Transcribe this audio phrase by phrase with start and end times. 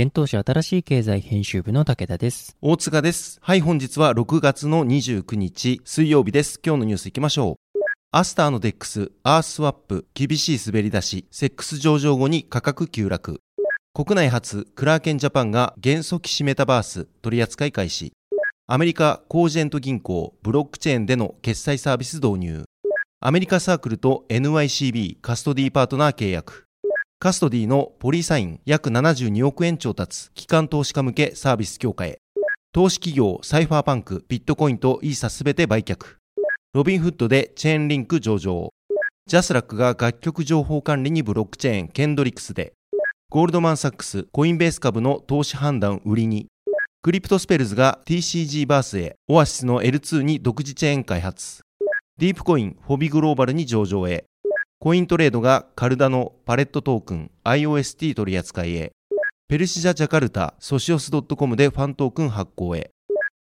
[0.00, 2.56] 幻冬舎新しい経済編集部の武田です。
[2.62, 3.40] 大塚です。
[3.42, 6.60] はい、本日は6月の29日水曜日です。
[6.64, 7.78] 今日のニュース行きましょう。
[8.12, 13.40] アスターの DEX、アースワップ、厳しい滑り出し、セックス上場後に価格急落。
[13.92, 18.12] 国内初、クラーケンジャパンが元素騎士メタバース取扱い開始。
[18.68, 22.66] アメリカコージェント銀行ブロックチェーンでの決済サービス導入。
[23.18, 26.67] アメリカサークルと NYCB カストディパートナー契約。
[27.20, 32.20] カストディのポリーサイン約72億円調達、機関投資家向けサービス強化へ。
[32.72, 36.14] 投資企業サイファーパンク、ビットコインとイーサすべて売却。
[36.74, 38.72] ロビンフッドでチェーンリンク上場。
[39.26, 42.74] ジャスラックが楽曲情報管理にブロックチェーンケンドリックスで。
[43.30, 46.46] ゴールドマンサックス、コインベース株の投資判断売りに。
[47.02, 51.62] クリプトスペルズが TCG バースへ、オアシスの L2 に独自チェーン開発。
[52.16, 54.24] ディープコイン、フォビグローバルに上場へ。
[54.80, 58.92] コイントレードがカルダのパレットトークン IOST 取り扱いへ。
[59.48, 62.92] ペルシジャジャカルタ、ソシオス .com でファントークン発行へ。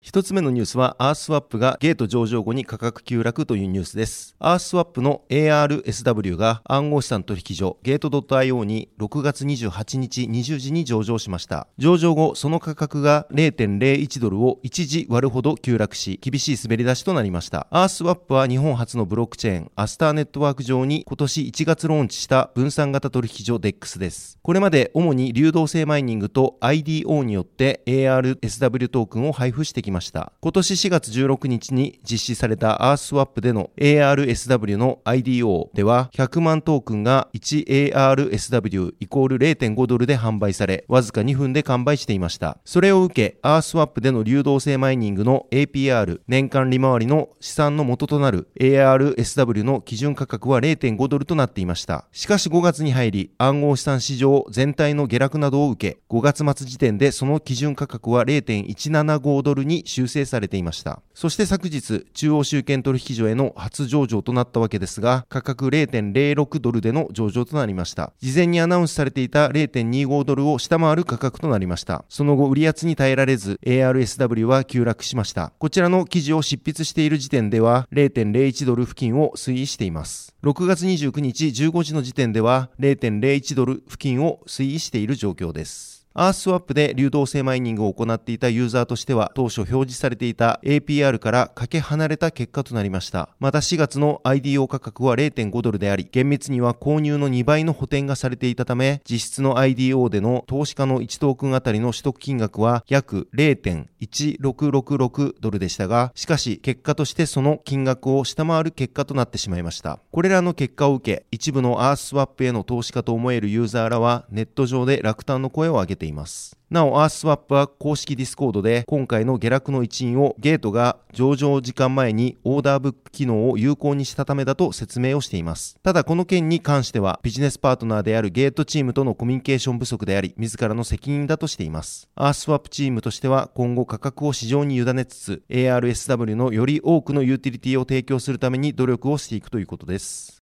[0.04, 4.36] 一つ目のニュースは、アースワップがゲート上場後に価格急落というニュースです。
[4.38, 11.68] アースワップの ARSW が暗号資産取引所ゲート .io に6月28日20時に上場しました。
[11.78, 17.66] 上場後、その価格が0.01ドルを一時割るほど急落し、厳しい滑り出しとなりました。
[17.70, 24.38] アースワップは日本初のブロックチェーン、アスターネットワーク上に今年1月ローンチした分散型取引所 DEX です。
[24.42, 29.93] これまで主に流動性マイニングと IDO によって ARSW トークンを配布してきました。
[29.94, 42.58] ました今年4月16日に実施されたアースワップでの ARSW の IDO では100万トークンが 1ARSW イコール0.5ドルで販売され、わずか2分で完売していました。
[42.64, 52.06] それを受け、アースワップでの流動性マイニングの APR 年間利回りの資産の元となる ARSW の基準価格は0.5ドルとなっていました。
[52.12, 61.00] しかし5月に入り、暗号資産市場全体の下落などを受け、5月末時点でその基準価格は0.175ドルに修正されていました。
[61.14, 68.12] そして昨日、中央集権取引所への初上場となったわけですが、価格0.06ドルでの上場となりました。
[68.20, 72.04] 事前にアナウンスされていた0.25ドルを下回る価格となりました。
[72.08, 75.52] その後、売り圧に耐えられず、ARSW は急落しました。
[75.58, 80.34] こちらの記事を執筆している時点では、0.01ドル付近を推移しています。
[80.42, 85.93] 6月29日15時の時点では、0.01ドル付近を推移している状況です。
[86.16, 93.30] アースワップで流動性マイニングを行っていたユーザーとしては当初表示されていた APR からかけ離れた結果となりました。
[93.40, 109.98] また4月の IDO 価格は0.5ドルであり、厳密には購入の2倍の補填がされていたため、実質の IDO での投資家の1トークンあたりの取得金額は約0.1666ドルでしたが、しかし結果としてその金額を下回る結果となってしまいました。
[110.12, 116.56] これらの結果を受け、一部のアースワップへの投資家と思えるユーザーらはネット上で落胆の声を上げてています。
[116.70, 125.76] なお、アースワップは公式ディスコードで今回の下落の一因をゲートが上場時間前にオーダーブック機能を有効にしたためだと説明をしています。
[125.82, 132.08] ただこの件に関してはビジネスパートナーであるゲートチームとのコミュニケーション不足であり、自らの責任だとしています。
[132.16, 140.43] アースワップチームとしては今後価格を市場に委ねつつ ARSW のより多くのユーティリティを提供するために努力をしていくということです。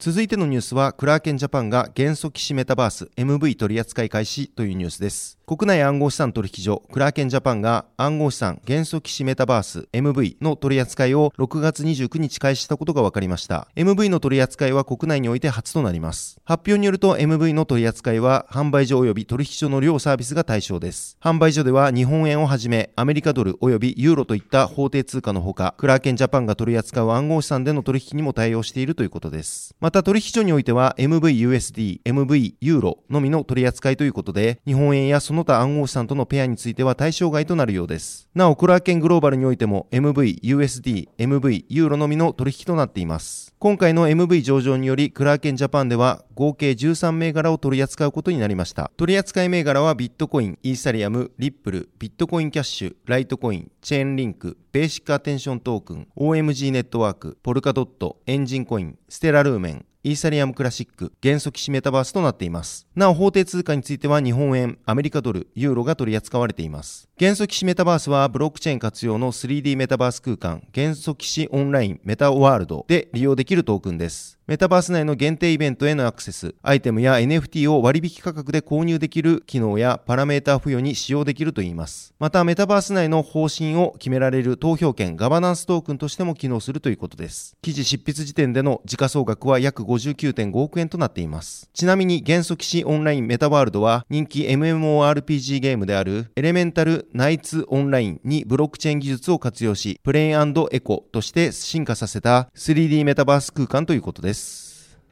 [0.00, 5.39] 続いてのニュースは、クラーケンジャパンが元素騎士メタバース MV 取扱い開始というニュースです。
[5.50, 13.66] 国内暗号資産取引所クラーケンジャパンが暗号資産元素騎士メタバース MV の取り扱いを6月29日開始したことが分かりました。
[13.74, 16.38] MV の取り扱いは国内において初となります。
[16.44, 21.18] 発表によると MV の取り扱いは販売所及び取引所の両サービスが対象です。
[21.20, 29.74] 販売所では日本円をはじめアメリカドル及びユーロといった法定通貨のほか、クラーケンジャパンが取り扱う暗号資産での取引にも対応しているということです。
[29.80, 38.28] また取引所においては MVUSD、MV ユーロのみの取り扱いということで、日本円やそのの他暗号資産とのペアについては対象外となるようです。
[38.34, 43.54] なお、クラーケングローバルにおいても MV、USD、MV、ユーロのみの取引となっています。
[43.58, 48.90] 今回の MV 上場により、クラーケンジャパンでは合計13銘柄を取り扱うことになりました。
[48.96, 62.86] 取扱銘柄はビットコイン、イーサリアム、リップル、ビットコインキャッシュ、ライトコイン、チェーンリンク、ベーシックアテンショントークン、OMG ネットワーク、ポルカドット、エンジンコイン、ステラルーメン、イーサリアムクラシック、元素騎士メタバースとなっています。
[62.96, 67.10] なお、法定通貨については日本円、アメリカドル、ユーロが取り扱われています。
[67.18, 74.39] 元素騎士メタバースはブロックチェーン活用の 3D メタバース空間、元素騎士オンラインメタワールドで利用できるトークンです。
[74.50, 82.14] メタバース内の限定イベントへのアクセス、アイテムや NFT を割引価格で購入できる機能やパラメータ付与に使用できるといいます。
[82.18, 87.56] また、メタバース内の方針を決められる投票権、ガバナンストークンとしても機能するということです。
[87.62, 91.70] 記事執筆時点での時価総額は約59.5億円となっています。
[91.72, 104.39] ちなみに、元素騎士オンラインメタワールドは人気 MMORPG ゲームであるエレメンタルナイツオンラインにブロックチェーン技術を活用し、プレインエコとして進化させた 3D メタバース空間ということです。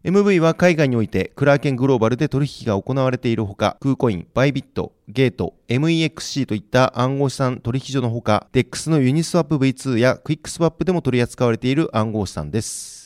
[0.04, 12.97] MV は海外においてクラーケングローバルで取引が行われているほか、クーコイン、バイビット、ゲート、MEXC といった暗号資産取引所のほか、DEX のユニスワップ V2 やクイックスワップでも取り扱われている暗号資産です。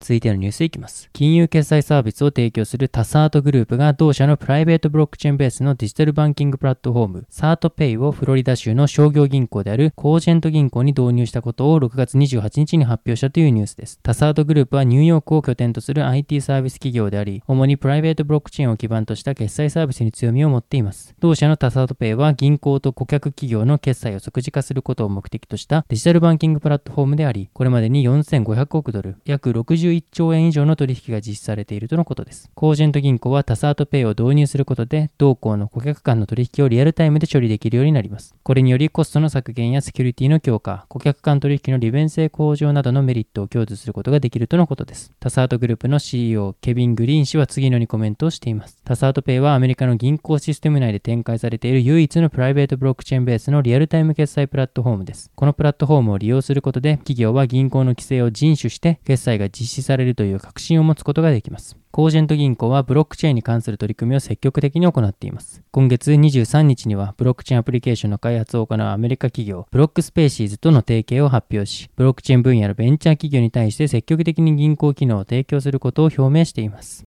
[0.00, 1.10] 続いてのニュースいきます。
[1.12, 14.00] 金融決済サービスを提供するタサートグループが同社のプライベートブロックチェーンベースのデジタルバンキングプラットフォーム、サートペイをフロリダ州の商業銀行であるコージェント銀行に導入したことを6月28日に発表したというニュースです。
[14.02, 21.14] タサートグループはニューヨークを拠点とする IT サービス企業であり、主にプライベートブロックチェーンを基盤とした決済サービスに強みを持っています。
[21.20, 32.50] 同社のタサートペイは銀行と顧客企業の決済を即時化することを目的としたデジタルバンキングプラットフォームであり、これまでに4500億ドル、約60 61兆円以上の取引が実施されているとのことです。
[32.54, 38.34] コージェント銀行はタサートペイを導入することで、同行の顧客間の取引をリアルタイムで処理できるようになります。
[38.42, 45.12] これによりコストの削減やセキュリティの強化、顧客間取引の利便性向上などのメリットを享受することができるとのことです。
[45.20, 48.80] タサートグループの CEO、ケビン・グリーン氏は次のようにコメントをしています。
[48.84, 55.30] タサートペイはアメリカの銀行システム内で展開されている唯一のプライベートブロックチェーンベースのリアルタイム決済プラットフォームです。
[55.34, 61.30] このプラットフォームを利用することで、企業は銀行の規制を遵守して決済が実施されるという確信を持つことが。
[61.32, 61.76] できます。
[61.90, 65.62] コージェント銀行はブロックチェーンに関する取り組みを積極的に行っています。
[65.70, 77.09] 今月23日にはブロックチェーンアプリケーションの開発を行うアメリカ企業ブロックスペーシーズとの提携を発表し、ブロックチェーン分野のベンチャー企業に対して積極的に銀行機能を提供することを表明しています。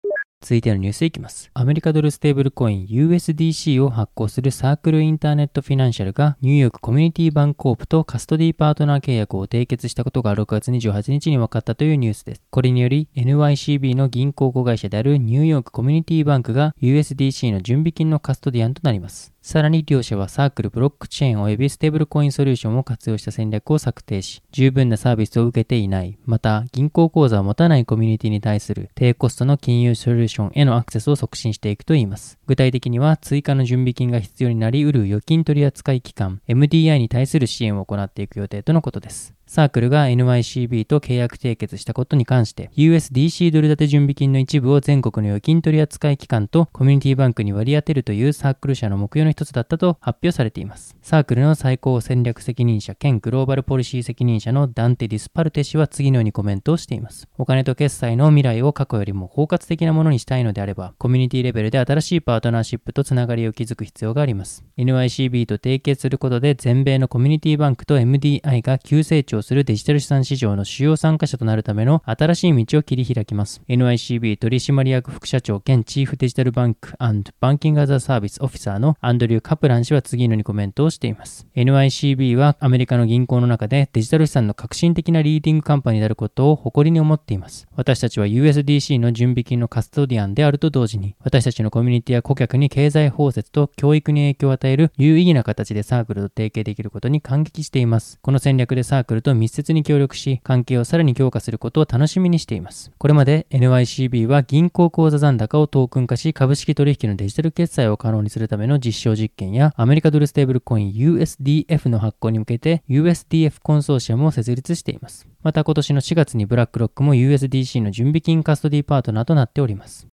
[0.41, 1.51] 続いてのニュースいきます。
[1.53, 12.41] アメリカドルステーブルコイン USDC を発行するサークルインターネットフィナンシャルがニューヨークコミュニティバンコープとカストディパートナー契約を締結したことが6月28日に分かったというニュースです。
[12.49, 19.31] これにより NYCB の銀行子会社であるニューヨークコミュニティバンクが USDC の準備金のカストディアンとなります。
[19.41, 32.37] さらに両社はサークルブロックチェーン及びステーブルコインソリューションを活用した戦略を策定し、十分なサービスを受けていない、また銀行口座を持たないコミュニティに対する低コストの金融ソリューションへのアクセスを促進していくといいます。
[32.45, 39.33] 具体的には追加の準備金が必要になり得る預金取扱機関 MDI に対する支援を行っていく予定とのことです。
[39.51, 50.95] サークルが NYCB と契約締結したことに関して、USDC ドル建て準備金の一部を全国の預金取扱機関とコミュニティバンクに割り当てるというサークル社の目標の一つだったと発表されています。
[51.01, 57.27] サークルの最高戦略責任者兼グローバルポリシー責任者のダンテ・ディスパルテ氏は次のようにコメントをしています。
[57.37, 64.63] お金と決済の未来を過去よりも包括的なものにしたいのであれば、コミュニティレベルで新しいパートナーシップとつながりを築く必要があります。
[64.77, 73.61] NYCB と提携することで全米のコミュニティバンクと MDI が急成長するデジタル資産市場の主要参加者となるための新しい道を切り開きます。
[73.67, 76.93] NYCB 取締役副社長兼チーフデジタルバンク
[77.39, 81.47] バンキングアザーサービスオフィサーのアンドリュー・カプラン氏は次のようにコメントをしています。
[81.55, 87.67] NYCB はアメリカの銀行の中でデジタル資産の革新的なリーディングカンパニーであることを誇りに思っています。
[87.75, 98.19] 私たちは USDC の準備金のカストディアンであると同時に、私たちのコミュニティや顧客に経済包摂と教育に影響を与える有意義な形でサークルと提携できることに感激しています。
[98.21, 102.91] この戦略でサークルとと密接に協力し、関係をさらに強化することを楽しみにしています。
[102.97, 115.27] これまで NYCB は銀行口座残高をトークン化し、株式取引のデジタル決済を可能にするための実証実験や、アメリカドルステーブルコイン USDF の発行に向けて USDF コンソーシアムを設立しています。
[115.43, 120.07] また今年の4月にブラックロックも USDC の準備金カストディパートナーとなっております。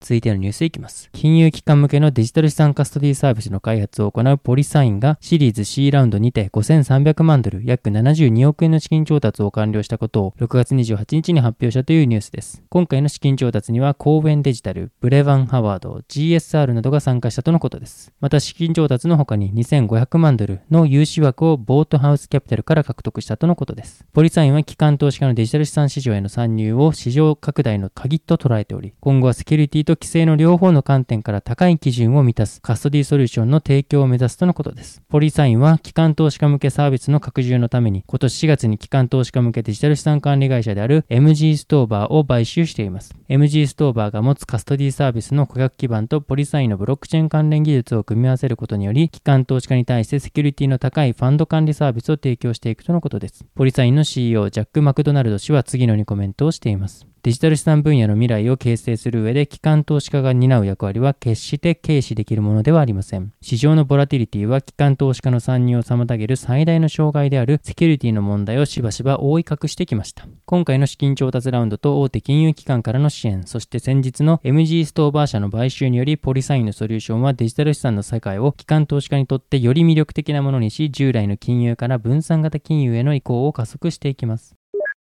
[0.00, 1.08] 続いてのニュースいきます。
[1.12, 12.62] 金融機関向けのデジタル資産カストディサービスの開発を行うポリサインがシリーズ C ラウンドにて5300万ドル約72億円の資金調達を完了したことを6月28日に発表したというニュースです。
[12.68, 18.12] 今回の資金調達には公園デジタル、ブレバン・ハワード、GSR などが参加したとのことです。
[18.20, 24.04] また資金調達の他に2500万ドルの融資枠をボートハウスキャピタルから獲得したとのことです。
[24.12, 35.02] ポリサインは機関投資家のデジタル資産市場への参入を市場拡大の鍵と捉えており、今後はセキュリティと規制の両方の観点から高い基準を満たすカストディソリューションの提供を目指すとのことです。
[35.08, 43.14] ポリサインは機関投資家向けサービスの拡充のために今年4月に機関投資家向けデジタル資産管理会社である MG ストーバーを買収しています。
[43.28, 53.44] MG ストーバーが持つカストディサービスの顧客基盤とポリサインのブロックチェーン関連技術を組み合わせることにより、機関投資家に対してセキュリティの高いファンド管理サービスを提供していくとのことです。
[53.54, 57.06] ポリサインの CEO ジャック・マクドナルド氏は次のようにコメントをしています。
[57.26, 63.32] デジタル資産分野の未来を形成する上で、機関投資家が担う役割は決して軽視できるものではありません。
[63.40, 70.28] 市場のボラティリティは機関投資家の参入を妨げる最大の障害であるセキュリティの問題をしばしば覆い隠してきました。
[70.44, 84.54] 今回の資金調達ラウンドと大手金融機関からの支援、そして先日の MG ストーバー社の買収により、ポリサインのソリューションはデジタル資産の世界を機関投資家にとってより魅力的なものにし、従来の金融から分散型金融への移行を加速していきます。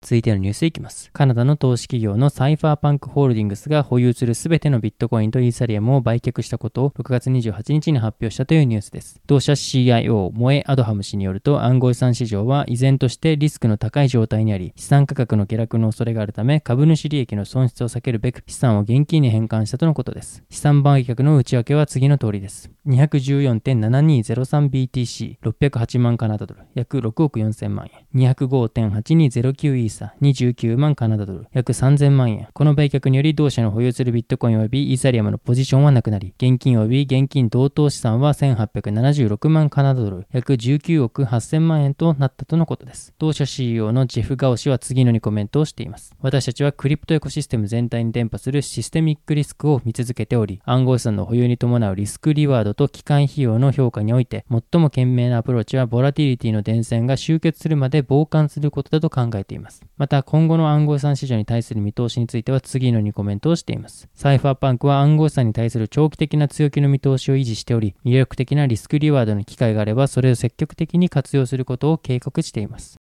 [0.04, 1.10] 続いてのニュースいきます。
[1.12, 9.20] カナダの投資企業のサイファーパンクホールディングスが保有するすべてのビットコインとイーサリアムを売却したことを6月28日に発表したというニュースです。
[9.26, 20.44] 同社 CIO、モエ・アドハム氏によると暗号資産市場は依然としてリスクの高い状態にあり、資産価格の下落の恐れがあるため、株主利益の損失を避けるべく資産を現金に変換したとのことです。
[20.50, 22.70] 資産売却の内訳は次の通りです。
[22.86, 28.06] 214.7203BTC、608万カナダドル、約6億4000万円。
[28.36, 32.48] 205.8209E ーサ、29万カナダドル、約3000万円。
[32.54, 43.14] この売却により同社の保有するビットコイン及びイーサリアムのポジションはなくなり、現金及び現金同等資産は1876万カナダドル、約19億8000万円となったとのことです。
[43.18, 46.16] 同社 CEO のジェフ・ガオ氏は次のにコメントをしています。
[46.22, 59.77] 私たちはクリプトエコシステム全体に伝播するシステミックリスクを見続けており、暗号資産の保有に伴うリスクリワードと機関費用の評価において、最も賢明なアプローチはボラティリティの伝染が集結するまで傍観することだと考えています。
[59.98, 64.10] また、今後の暗号資産市場に対する見通しについては次のにコメントをしています。
[64.14, 72.98] サイファーパンクは暗号資産に対する長期的な強気の見通しを維持しており、魅力的なリスクリワードの機会があれば、それを積極的に活用することを計画しています。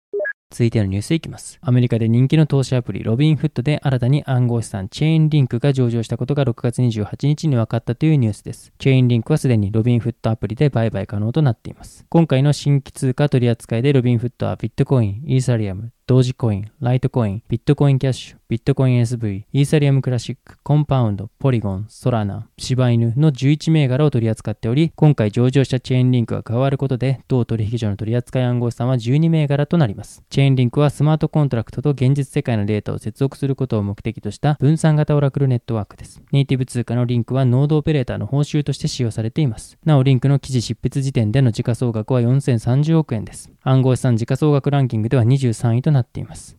[0.51, 1.59] 続いてのニュースいきます。
[1.61, 8.71] アメリカで人気の投資アプリロビンフットで新たに暗号資産チェーンリンクが上場したことが6月28日に分かったというニュースです。
[8.77, 12.05] チェーンリンクはすでにロビンフットアプリで売買可能となっています。
[12.09, 30.21] 今回の新規通貨取り扱いでロビンフットはビットコイン、イーサリアム、同時コイン、ライトコイン、ビットコインキャッシュ、ビットコイン SV、イーサリアムクラシック、コンパウンド、ポリゴン、ソラナ、柴犬の11銘柄を取り扱っており、今回上場したチェーンリンクが加わることで、同取引所の取り扱い暗号資産は12銘柄となります。
[30.29, 36.21] チェーンリンクはスマートコントラクトと現実世界のデータを接続することを目的とした分散型オラクルネットワークです。
[36.31, 39.79] ネイティブ通貨のリンクはノードオペレーターの報酬として使用されています。
[39.83, 43.49] なお、リンクの記事執筆時点での時価総額は4030億円です。
[43.63, 46.57] 暗号資産時価総額ランキングでは23位となっています。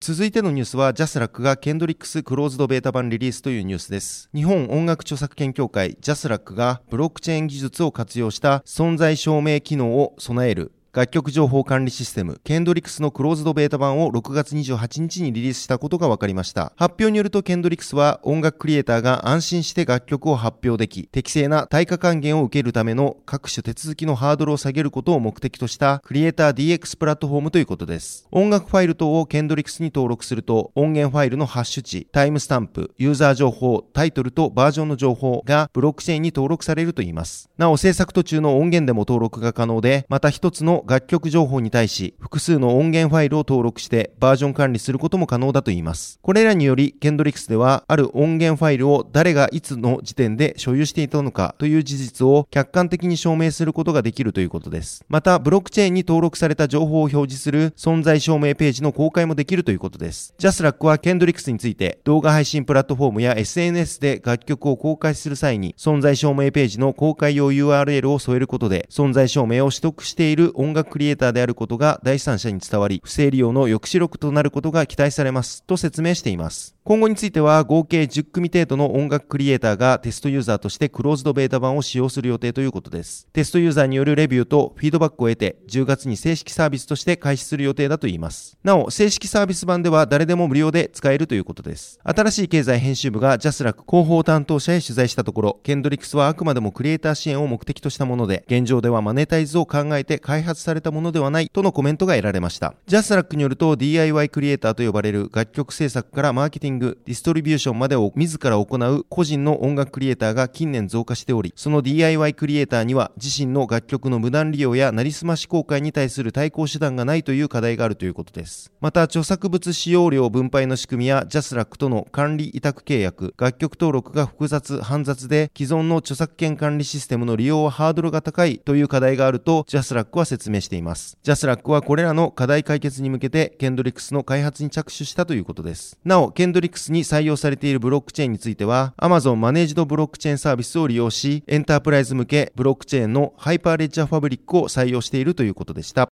[0.00, 4.28] 続いてのニュースは、ジャスラックがケンドリックスクローズドベータ版リリースというニュースです。
[4.34, 16.74] 日本音楽著作権協会ジャスラックがブロックチェーン技術を活用した存在証明機能を備える楽曲情報管理システム、ケンドリックスのクローズドベータ版を6月28日にリリースしたことが分かりました。
[16.76, 28.28] 発表によるとケンドリックスは音楽クリエイターが安心して楽曲を発表でき、適正な対価還元を受けるための各種手続きのハードルを下げることを目的としたクリエイター DX プラットフォームということです。
[28.30, 37.48] 音楽ファイル等をケンドリックスに登録すると、音源ファイルのハッシュ値、タイムスタンプ、ユーザー情報、タイトルとバージョンの情報がブロックチェーンに登録されるといいます。
[37.56, 46.18] なお、制作途中の音源でも登録が可能で、また一つの楽曲情報に対し複数の音源ファイルを登録してバージョン管理することも可能だといいます。
[46.22, 55.04] これらにより、ケンドリックスではある音源ファイルを誰がいつの時点で所有していたのかという事実を客観的に証明することができるということです。
[55.08, 60.34] また、ブロックチェーンに登録された情報を表示する存在証明ページの公開もできるということです。
[60.38, 76.74] ジャスラックはケンドリックスについて動画配信プラットフォームや SNS で楽曲を公開する際に存在証明ページの公開用 URL を添えることで存在証明を取得している音音楽クリエイターであることが第三者に伝わり、不正利用の抑止力となることが期待されますと説明しています。
[76.84, 83.28] 今後については合計10組程度の音楽クリエイターがテストユーザーとしてクローズドベータ版を使用する予定ということです。
[83.32, 88.58] テストユーザーによるレビューとフィードバックを得て10月に正式サービスとして開始する予定だといいます。
[88.64, 92.00] なお、正式サービス版では誰でも無料で使えるということです。
[92.02, 102.74] 新しい経済編集部がジャスラック広報担当者へ取材したところ、ケンドリックスはあくまでもクリエイター支援を目的としたもので、現状ではマネタイズを考えて開発されたものではないとのコメントが得られました。
[102.88, 118.72] ジャスラックによると DIY クリエイターと呼ばれる楽曲制作からマーケティング、ディストリビューションまでを自ら行う個人の音楽クリエイターが近年増加しており、その DIY クリエイターには自身の楽曲の無断利用やなりすまし公開に対する対抗手段がないという課題があるということです。
[118.80, 131.18] また、著作物使用料分配の仕組みやジャスラックとの管理委託契約、楽曲登録が複雑、煩雑で既存の著作権管理システムの利用はハードルが高いという課題があるとジャスラックは説明しています。
[131.22, 135.98] ジャスラックはこれらの課題解決に向けてケンドリックスの開発に着手したということです。
[136.04, 146.11] なお、ケンドリックスに採用されているブロックチェーンについては、Amazon マネージドブロックチェーンサービスを利用し、エンタープライズ向けブロックチェーンのハイパーレッジャーファブリックを採用しているということでした。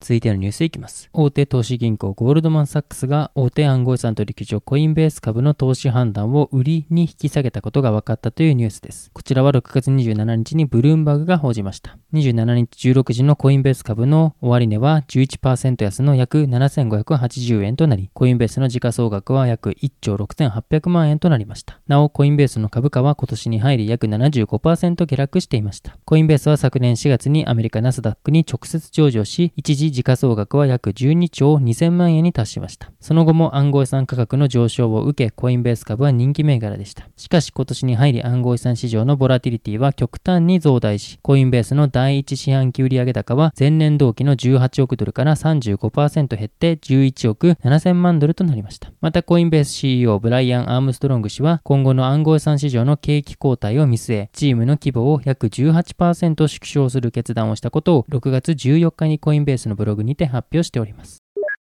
[0.00, 1.10] 続いてのニュースいきます。
[1.12, 9.10] 大手投資銀行ゴールドマンサックスが大手暗号資産取引所コインベース株の投資判断を売りに引き下げたことが分かったというニュースです。
[9.12, 11.98] こちらは6月27日にブルームバーグが報じました。
[12.14, 21.80] 27日16時のコインベース株の終値は11%安の約7580円となり、コインベースの時価総額は約1兆6800万円となりました。
[21.88, 25.98] なお、コインベースの株価は今年に入り約75%下落していました。
[26.04, 32.90] コインベースは昨年4月にアメリカナスダックに直接上場し、一時時価総額は約12兆2000万円に達しました。
[33.00, 37.08] その後も暗号資産価格の上昇を受け、コインベース株は人気銘柄でした。
[37.16, 48.92] しかし今年に入り暗号資産市場のボラティリティは極端に増大し、コインベースの第一四半期売上高は前年同期の18億ドルから35%減って11億7000万ドルとなりました。
[49.00, 61.22] またコインベース CEO ブライアン・アームストロング氏は今後の暗号資産市場の景気後退を見据え、チームの規模を約18%縮小する決断をしたことを6月14日にコインベースのブログにて発表しております。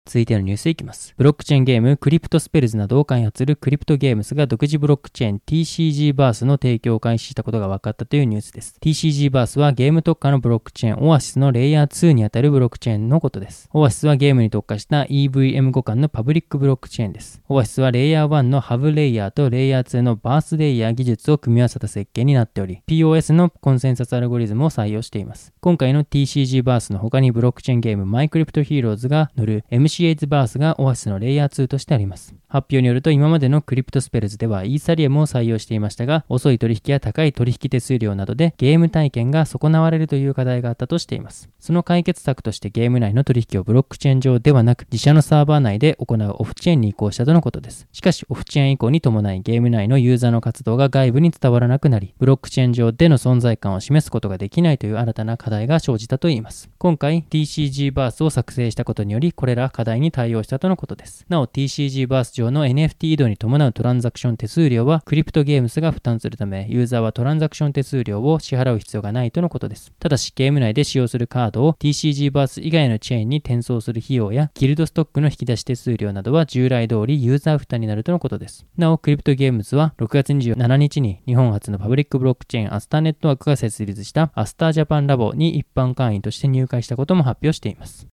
[0.07, 1.14] 続いてのニュースいきます。
[1.16, 8.76] ブロックチェーンゲームクリプトスペルズなどを開発するクリプトゲームスが独自ブロックチェーン TCG バースの提供を開始したことが分かったというニュースです。
[8.80, 13.69] TCG バースはゲーム特化のブロックチェーンオアシスのレイヤー2にあたるブロックチェーンのことです。
[13.73, 17.41] オアシスはゲームに特化した EVM 互換のパブリックブロックチェーンです。
[17.49, 25.52] オアシスはレイヤー1のハブレイヤーとレイヤー2のバースレイヤー技術を組み合わせた設計になっており、POS のコンセンサスアルゴリズムを採用しています。
[25.60, 29.65] 今回の TCG バースの他にブロックチェーンゲームマイクリプトヒーローズが乗る
[30.00, 32.34] MCH バースがオアシスのレイヤー2としてあります。
[32.49, 41.50] 発表によると今までのクリプトスペルズではイーサリアムを採用していましたが、遅い取引や高い取引手数料などでゲーム体験が損なわれるという課題があったとしています。
[41.60, 47.86] その解決策としてゲーム内の取引をブロックチェーン上ではなく自社のサーバー内で行うオフチェーンに移行したとのことです。
[47.93, 56.71] しかしオフチェーン移行に伴いゲーム内のユーザーの活動が外部に伝わらなくなり、ブロックチェーン上での存在感を示すことができないという新たな課題が生じたといいます。
[56.78, 61.25] 今回 TCG バースを作成したことによりこれら課題に対応したとのことです。
[61.30, 69.90] なお TCG バース上の NFT 移動に伴うトランザクション手数料はクリプトゲームスが負担するため、ユーザーはトランザクション手数料を支払う必要がないとのことです。
[69.99, 78.66] ただし、ゲーム内で使用するカードを TCG バース以外のチェーンに転送する費用や、ギルドストックの引き出し手数料などは従来通りユーザー負担になるとのことです。
[78.76, 88.09] なお、クリプトゲームズは6月27日に日本初のパブリックブロックチェーンアスターネットワークが設立したアスタージャパンラボに一般会員として入会したことも発表しています。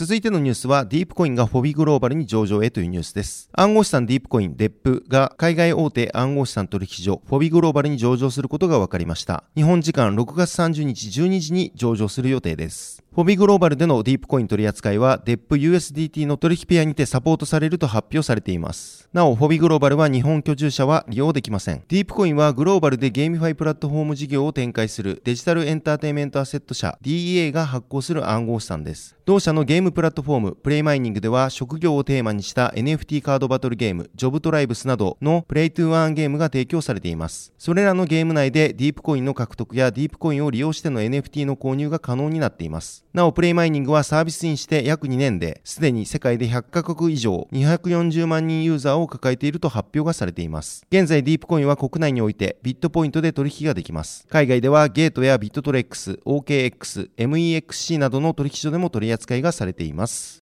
[0.00, 3.50] 続いてのニュースは、ディープコインがフォビグローバルに上場へというニュースです。
[3.52, 9.44] 暗号資産ディープコイン、 DEP が海外大手暗号資産取引所、フォビグローバルに上場することが分かりました。
[9.54, 13.04] 日本時間6月30日12時に上場する予定です。
[13.12, 19.08] フォビグローバルでのディープコイン取り扱いは、 DEP USDT の取引ペアにてサポートされると発表されています。
[19.12, 21.82] なお、フォビグローバルは日本居住者は利用できません。
[21.88, 29.16] ディープコインはグローバルでゲーミファイプラットフォーム事業を展開するデジタルエンターテイメントアセット社 DEA が発行する暗号資産です。
[29.26, 37.52] 同社のゲームプラットフォームプレイマイニングでは職業をテーマにした NFT カードバトルゲームジョブトライブスなどの Play to Earn ゲームが提供されています。
[37.58, 43.04] それらのゲーム内でディープコインの獲得やディープコインを利用しての NFT の購入が可能になっています。
[43.12, 50.86] なお、プレイマイニングはサービスにして約2年で、すでに世界で100カ国以上240万人ユーザーを抱えていると発表がされています。
[50.92, 54.28] 現在ディープコインは国内においてビットポイントで取引ができます。
[54.28, 60.38] 海外ではゲートやビットトレックス、OKX、MEXC などの取引所でも取り扱いがされています。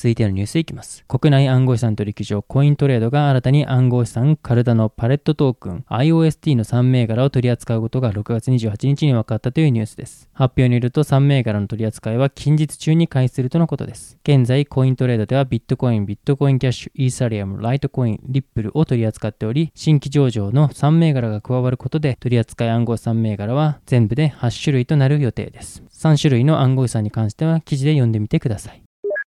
[0.00, 1.04] 続いてのニュースいきます。
[1.08, 10.30] 国内暗号資産取引所コイントレードが新たに暗号資産カルダのパレットトークン IOST の3銘柄を取り扱うことが6月28日に分かったというニュースです。
[10.32, 14.16] 発表によると3銘柄の取り扱いは近日中に開始するとのことです。
[14.22, 25.82] 現在コイントレードではビットコイン、ビットコインキャッシュ、イーサリアム、ライトコイン、リップルを取り扱っており、新規上場の3銘柄が加わることで取り扱い暗号資産銘柄は全部で8種類となる予定です。
[25.92, 28.82] 3種類の暗号資産に関しては記事で読んでみてください。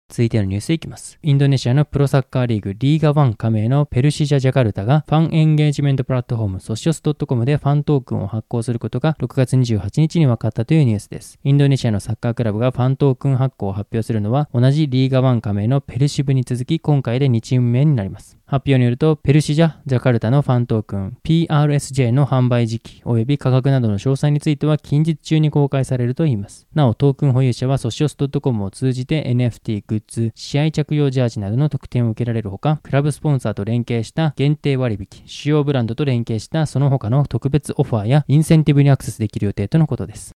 [0.09, 1.19] 続いてのニュースいきます。
[1.23, 11.39] インドネシアのプロサッカーリーグリーガワン加盟のペルシジャ・ジャカルタがファンエンゲージメントプラットフォームソシオス .com でファントークンを発行することが6月28日に分かったというニュースです。
[11.45, 18.38] インドネシアのサッカークラブがファントークン発行を発表するのは同じリーガワン加盟のペルシブに続き今回で2チーム目になります。
[18.49, 26.67] 発表によると、ペルシジャ・ジャカルタのファントークン PRSJ の販売時期及び価格などの詳細については近日中に公開されるといいます。
[26.75, 40.38] なお、トークン保有者はソシオス .com を通じて NFT、グッズ、試合着用ジャージなどの特典を受けられるほか、クラブスポンサーと連携した限定割引、主要ブランドと連携したその他の特別オファーやインセンティブにアクセスできる予定とのことです。